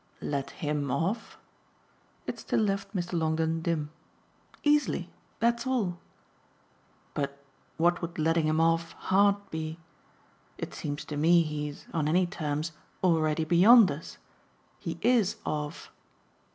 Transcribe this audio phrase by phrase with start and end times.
[0.23, 1.37] "Let him off?"
[2.25, 3.13] It still left Mr.
[3.13, 3.91] Longdon dim.
[4.63, 5.11] "Easily.
[5.39, 5.99] That's all."
[7.13, 7.37] "But
[7.77, 9.77] what would letting him off hard be?
[10.57, 12.71] It seems to me he's on any terms
[13.03, 14.17] already beyond us.
[14.79, 15.91] He IS off."